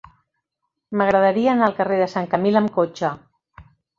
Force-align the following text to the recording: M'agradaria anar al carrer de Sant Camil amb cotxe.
M'agradaria 1.01 1.51
anar 1.51 1.67
al 1.69 1.77
carrer 1.81 1.99
de 2.01 2.09
Sant 2.15 2.29
Camil 2.33 2.57
amb 2.63 2.75
cotxe. 2.81 3.15